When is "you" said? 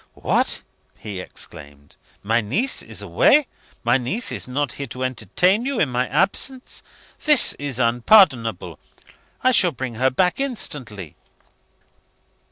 5.63-5.79